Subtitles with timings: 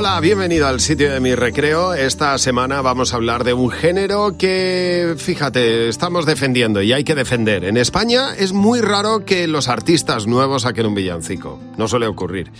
[0.00, 1.92] Hola, bienvenido al sitio de mi recreo.
[1.92, 7.16] Esta semana vamos a hablar de un género que, fíjate, estamos defendiendo y hay que
[7.16, 7.64] defender.
[7.64, 11.58] En España es muy raro que los artistas nuevos saquen un villancico.
[11.76, 12.52] No suele ocurrir.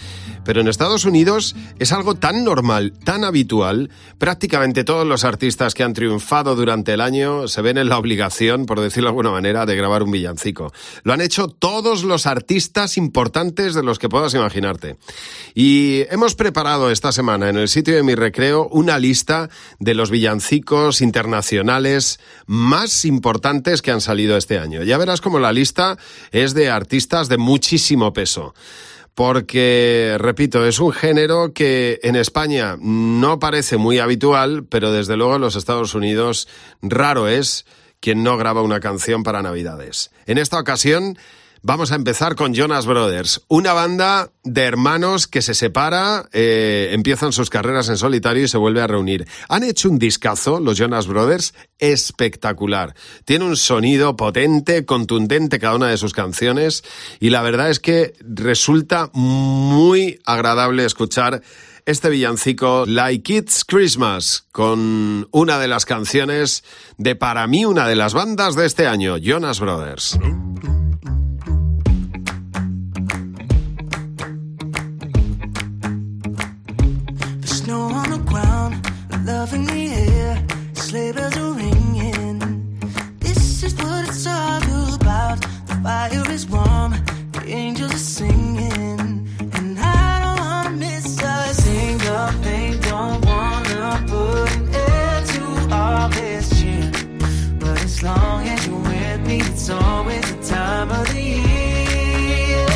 [0.48, 5.82] Pero en Estados Unidos es algo tan normal, tan habitual, prácticamente todos los artistas que
[5.82, 9.66] han triunfado durante el año se ven en la obligación, por decirlo de alguna manera,
[9.66, 10.72] de grabar un villancico.
[11.02, 14.96] Lo han hecho todos los artistas importantes de los que puedas imaginarte.
[15.54, 20.10] Y hemos preparado esta semana en el sitio de mi recreo una lista de los
[20.10, 24.82] villancicos internacionales más importantes que han salido este año.
[24.82, 25.98] Ya verás como la lista
[26.32, 28.54] es de artistas de muchísimo peso
[29.18, 35.34] porque, repito, es un género que en España no parece muy habitual, pero desde luego
[35.34, 36.46] en los Estados Unidos
[36.82, 37.66] raro es
[37.98, 40.12] quien no graba una canción para Navidades.
[40.26, 41.18] En esta ocasión
[41.62, 47.32] Vamos a empezar con Jonas Brothers, una banda de hermanos que se separa, eh, empiezan
[47.32, 49.26] sus carreras en solitario y se vuelve a reunir.
[49.48, 52.94] Han hecho un discazo, los Jonas Brothers, espectacular.
[53.24, 56.84] Tiene un sonido potente, contundente cada una de sus canciones
[57.18, 61.42] y la verdad es que resulta muy agradable escuchar
[61.86, 66.62] este villancico Like It's Christmas con una de las canciones
[66.98, 70.18] de para mí una de las bandas de este año, Jonas Brothers.
[99.70, 102.66] It's always the time of the year.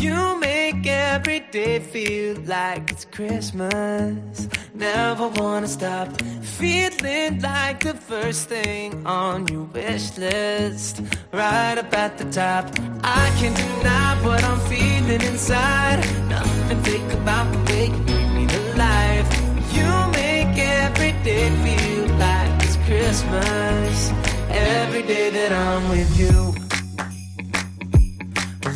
[0.00, 6.08] You make every day feel like it's Christmas never wanna stop
[6.42, 11.00] feeling like the first thing on your wish list.
[11.32, 12.64] Right up at the top,
[13.02, 15.98] I can't deny what I'm feeling inside.
[16.28, 19.28] Nothing fake about the way you bring me to life.
[19.76, 19.90] You
[20.20, 24.33] make every day feel like it's Christmas.
[24.56, 26.54] Every day that I'm with you.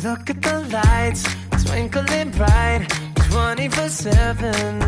[0.03, 1.23] Look at the lights,
[1.65, 2.87] twinkling bright,
[3.31, 4.81] 24 7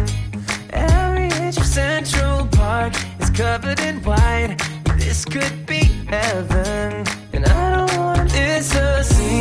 [0.71, 4.57] Every inch of Central Park is covered in white.
[4.97, 7.05] This could be heaven.
[7.33, 9.40] And I don't wanna miss a single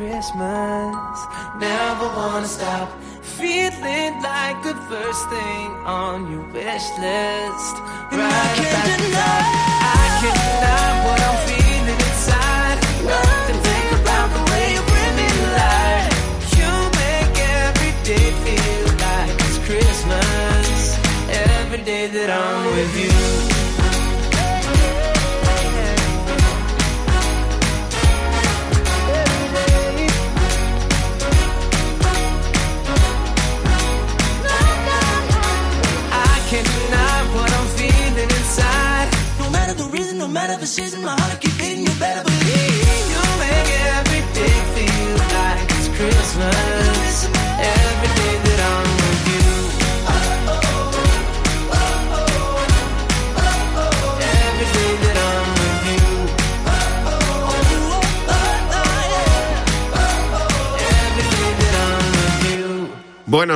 [0.00, 1.18] Christmas.
[1.58, 2.88] Never wanna stop
[3.20, 7.74] feeling like the first thing on your wish list.
[8.08, 9.44] Right I can't deny,
[9.92, 12.78] I can't deny what I'm feeling inside.
[13.12, 15.28] Nothing think about the way you bring me
[15.60, 16.16] life.
[16.56, 16.72] You
[17.02, 20.78] make every day feel like it's Christmas.
[21.60, 23.09] Every day that I'm with you.
[40.70, 41.19] Matter the season, my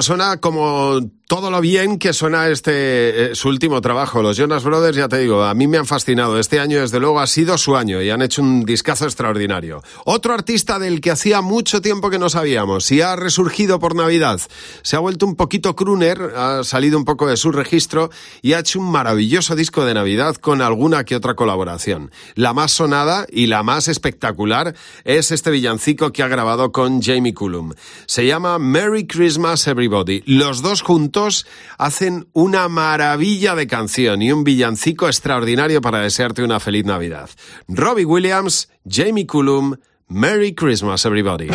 [0.04, 4.22] suena como todo lo bien que suena este eh, su último trabajo.
[4.22, 6.38] Los Jonas Brothers, ya te digo, a mí me han fascinado.
[6.38, 9.82] Este año, desde luego, ha sido su año y han hecho un discazo extraordinario.
[10.04, 14.40] Otro artista del que hacía mucho tiempo que no sabíamos y ha resurgido por Navidad.
[14.82, 18.10] Se ha vuelto un poquito crooner, ha salido un poco de su registro
[18.42, 22.10] y ha hecho un maravilloso disco de Navidad con alguna que otra colaboración.
[22.34, 24.74] La más sonada y la más espectacular
[25.04, 27.72] es este villancico que ha grabado con Jamie Cullum.
[28.06, 29.93] Se llama Merry Christmas Everybody.
[30.26, 31.46] Los dos juntos
[31.78, 37.30] hacen una maravilla de canción y un villancico extraordinario para desearte una feliz Navidad.
[37.68, 39.76] Robbie Williams, Jamie Cullum,
[40.08, 41.48] Merry Christmas everybody.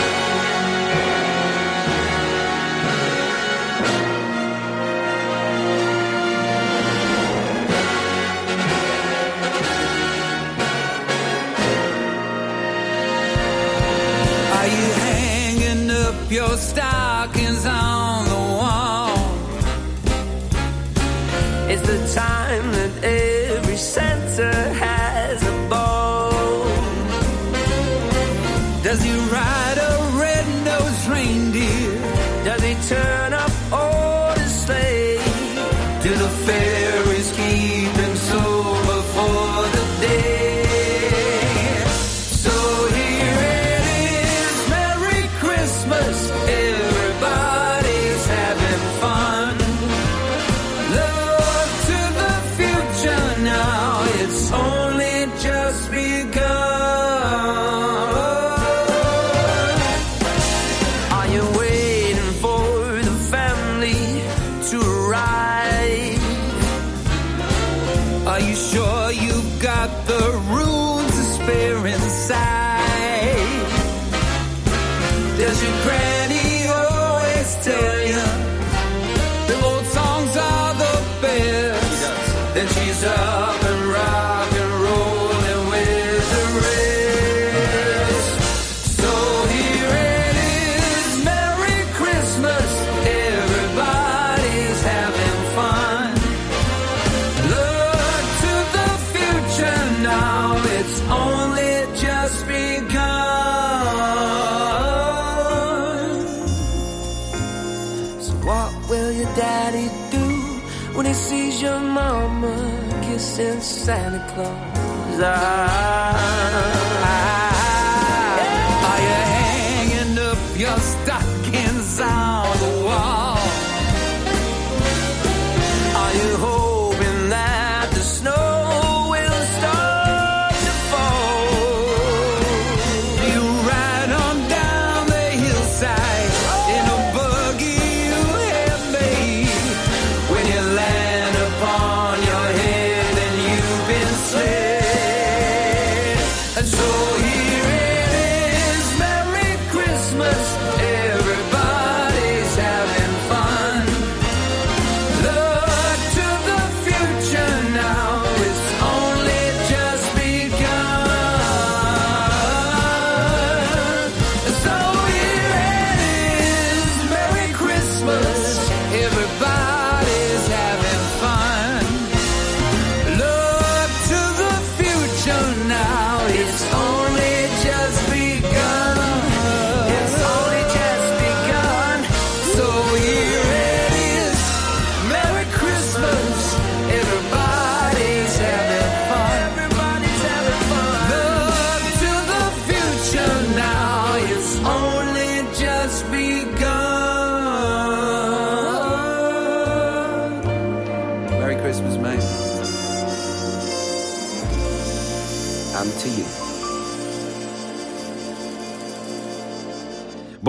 [113.62, 115.22] Santa Claus.
[115.22, 116.39] I,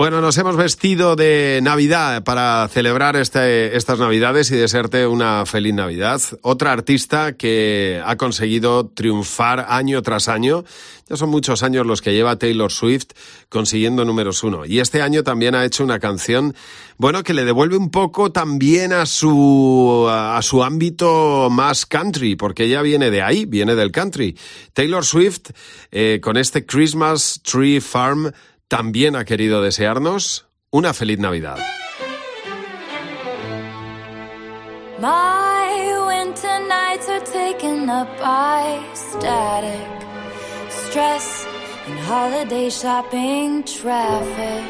[0.01, 5.75] Bueno, nos hemos vestido de Navidad para celebrar este, estas Navidades y desearte una feliz
[5.75, 6.19] Navidad.
[6.41, 10.65] Otra artista que ha conseguido triunfar año tras año.
[11.07, 13.09] Ya son muchos años los que lleva Taylor Swift
[13.49, 14.65] consiguiendo números uno.
[14.65, 16.55] Y este año también ha hecho una canción,
[16.97, 22.63] bueno, que le devuelve un poco también a su, a su ámbito más country, porque
[22.63, 24.35] ella viene de ahí, viene del country.
[24.73, 25.51] Taylor Swift,
[25.91, 28.31] eh, con este Christmas Tree Farm,
[28.71, 31.57] también ha querido desearnos una feliz Navidad.
[34.97, 39.89] My winter nights are taken up by static,
[40.69, 41.45] stress
[41.85, 44.63] and holiday shopping traffic.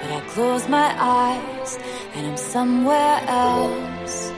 [0.00, 1.78] But I close my eyes
[2.14, 4.30] and I'm somewhere else.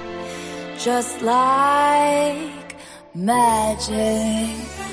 [0.82, 2.76] Just like
[3.14, 4.83] magic.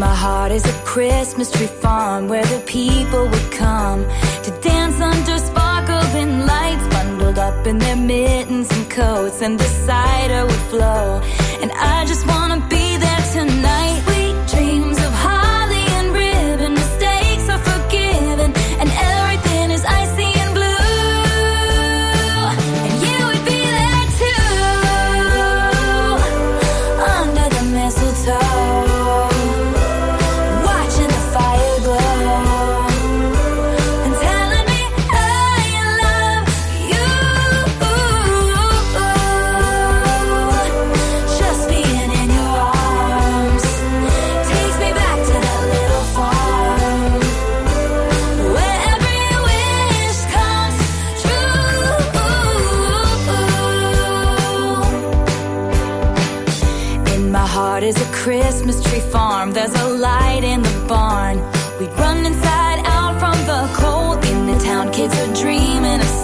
[0.00, 4.02] My heart is a Christmas tree farm where the people would come
[4.44, 10.46] to dance under sparkling lights, bundled up in their mittens and coats, and the cider
[10.46, 11.20] would flow.
[11.60, 12.79] And I just wanna be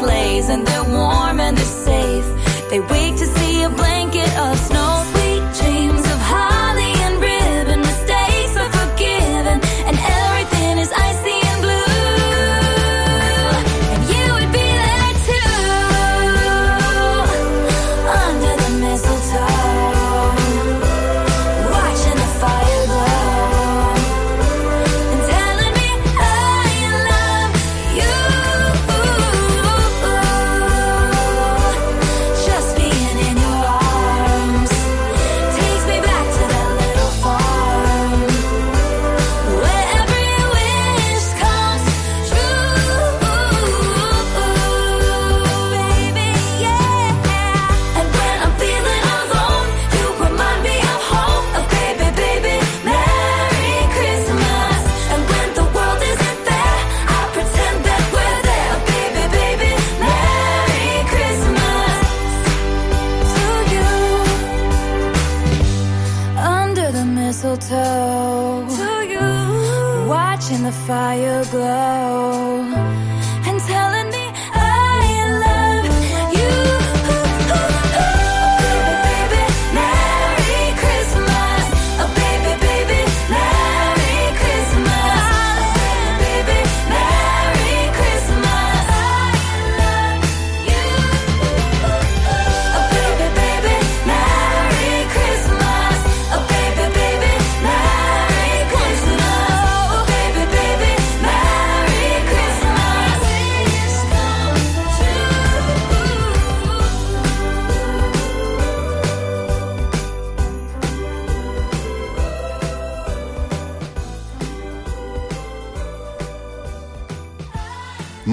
[0.07, 0.76] dreaming of sleighs, and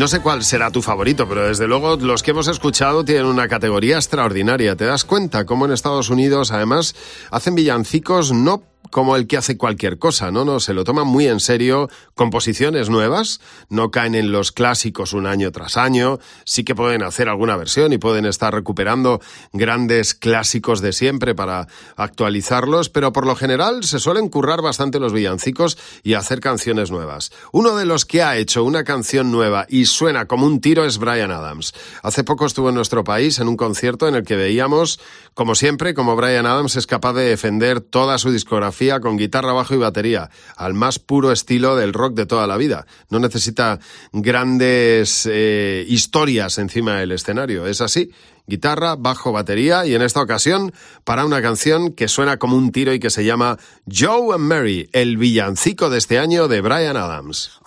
[0.03, 3.48] No sé cuál será tu favorito, pero desde luego los que hemos escuchado tienen una
[3.48, 4.75] categoría extraordinaria.
[4.75, 6.93] ¿Te das cuenta cómo en Estados Unidos además
[7.31, 10.46] hacen villancicos no como el que hace cualquier cosa, ¿no?
[10.46, 15.26] No, se lo toman muy en serio, composiciones nuevas, no caen en los clásicos un
[15.26, 19.20] año tras año, sí que pueden hacer alguna versión y pueden estar recuperando
[19.52, 25.12] grandes clásicos de siempre para actualizarlos, pero por lo general se suelen currar bastante los
[25.12, 27.32] villancicos y hacer canciones nuevas.
[27.52, 31.00] Uno de los que ha hecho una canción nueva y suena como un tiro es
[31.00, 31.74] Brian Adams.
[32.04, 35.00] Hace poco estuvo en nuestro país en un concierto en el que veíamos,
[35.34, 39.74] como siempre, como Brian Adams es capaz de defender toda su discografía con guitarra, bajo
[39.74, 42.86] y batería, al más puro estilo del rock de toda la vida.
[43.10, 43.80] No necesita
[44.12, 48.12] grandes eh, historias encima del escenario, es así.
[48.46, 50.74] Guitarra, bajo, batería y en esta ocasión
[51.06, 53.58] para una canción que suena como un tiro y que se llama
[53.90, 57.62] Joe and Mary, el villancico de este año de Brian Adams.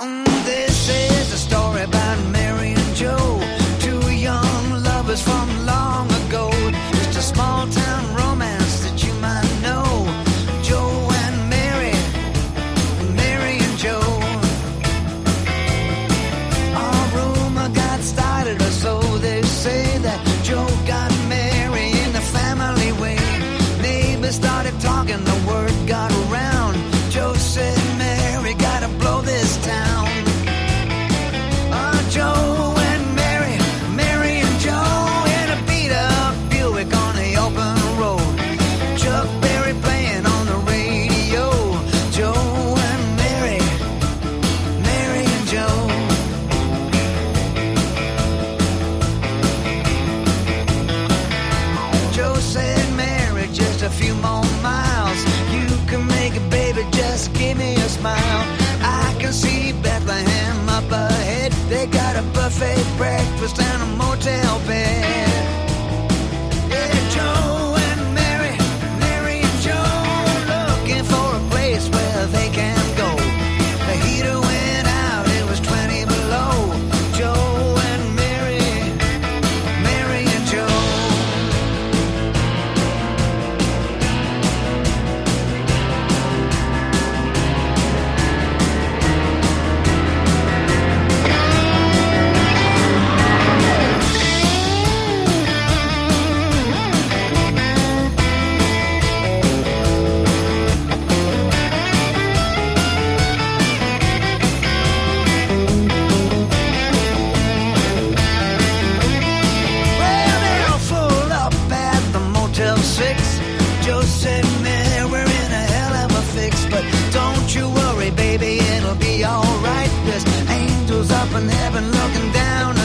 [122.32, 122.75] down.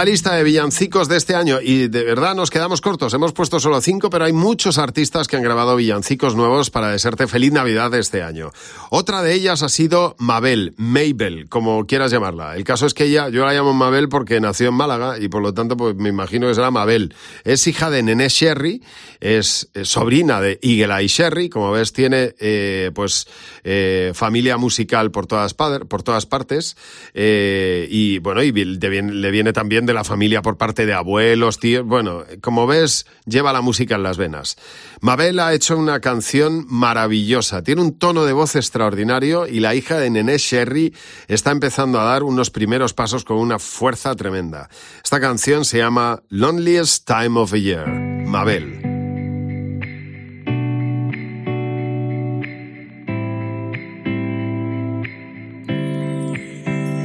[0.00, 3.60] La lista de villancicos de este año, y de verdad nos quedamos cortos, hemos puesto
[3.60, 7.90] solo cinco, pero hay muchos artistas que han grabado villancicos nuevos para desearte feliz Navidad
[7.90, 8.50] de este año.
[8.88, 12.56] Otra de ellas ha sido Mabel, Mabel, como quieras llamarla.
[12.56, 15.42] El caso es que ella, yo la llamo Mabel porque nació en Málaga y por
[15.42, 17.14] lo tanto pues me imagino que será Mabel.
[17.44, 18.82] Es hija de Nené Sherry,
[19.20, 23.26] es, sobrina de Eagle Eye Sherry, como ves tiene eh, pues
[23.64, 26.78] eh, familia musical por todas, por todas partes
[27.12, 31.84] eh, y bueno, y le viene también de la familia por parte de abuelos, tíos.
[31.84, 34.56] Bueno, como ves, lleva la música en las venas.
[35.00, 39.98] Mabel ha hecho una canción maravillosa, tiene un tono de voz extraordinario y la hija
[39.98, 40.94] de Nené Sherry
[41.28, 44.68] está empezando a dar unos primeros pasos con una fuerza tremenda.
[45.02, 47.86] Esta canción se llama Loneliest Time of the Year.
[47.86, 48.90] Mabel.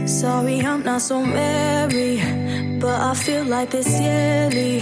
[0.08, 2.20] Sorry, I'm not so merry,
[2.86, 4.76] but I feel like this yearly.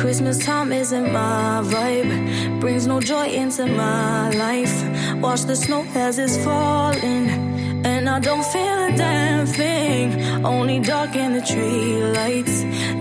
[0.00, 4.76] Christmas time isn't my vibe, brings no joy into my life.
[5.24, 7.26] Watch the snow as it's falling,
[7.90, 10.06] and I don't feel a damn thing.
[10.54, 12.56] Only dark in the tree lights,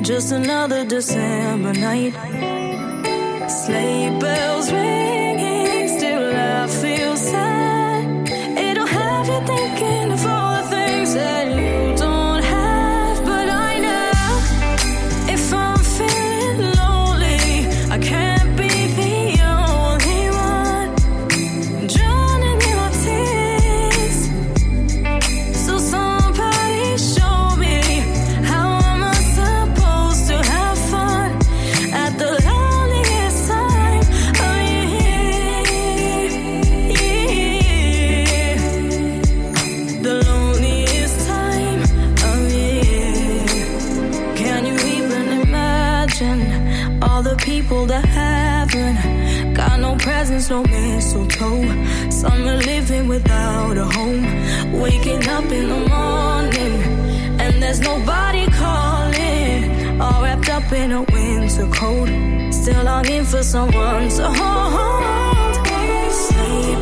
[0.10, 2.14] just another December night.
[3.60, 8.04] Sleigh bells ringing, still I feel sad.
[8.68, 11.83] It'll have you thinking of all the things that you
[57.74, 60.00] there's nobody calling.
[60.00, 62.08] All wrapped up in a winter coat,
[62.54, 65.56] still longing for someone to hold.
[66.12, 66.76] Sleigh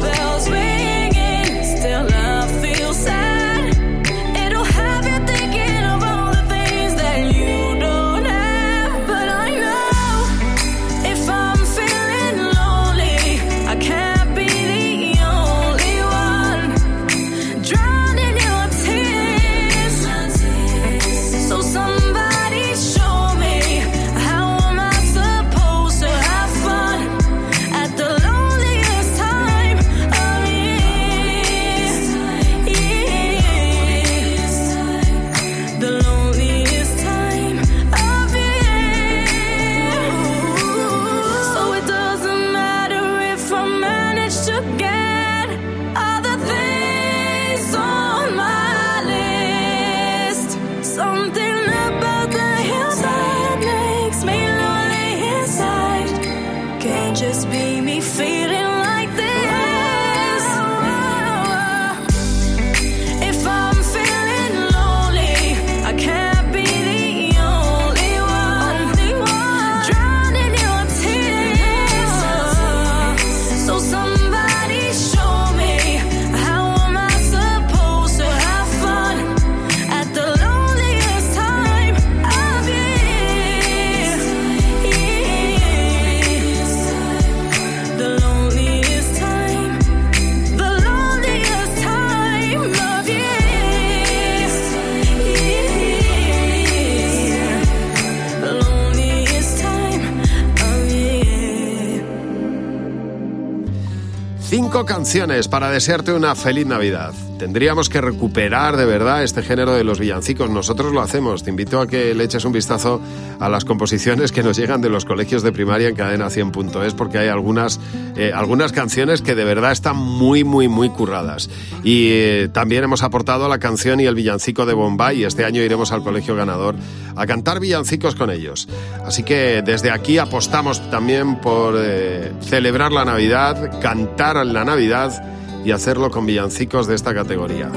[104.85, 107.13] Canciones para desearte una feliz Navidad.
[107.41, 110.51] Tendríamos que recuperar de verdad este género de los villancicos.
[110.51, 111.43] Nosotros lo hacemos.
[111.43, 113.01] Te invito a que le eches un vistazo
[113.39, 117.17] a las composiciones que nos llegan de los colegios de primaria en cadena 100.es porque
[117.17, 117.79] hay algunas,
[118.15, 121.49] eh, algunas canciones que de verdad están muy, muy, muy curradas.
[121.83, 125.63] Y eh, también hemos aportado la canción y el villancico de Bombay y este año
[125.63, 126.75] iremos al colegio ganador
[127.15, 128.67] a cantar villancicos con ellos.
[129.03, 135.71] Así que desde aquí apostamos también por eh, celebrar la Navidad, cantar la Navidad y
[135.71, 137.69] hacerlo con villancicos de esta categoría.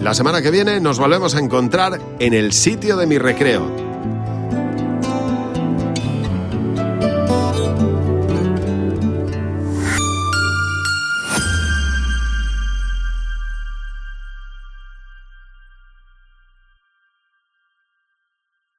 [0.00, 3.91] La semana que viene nos volvemos a encontrar en el sitio de mi recreo.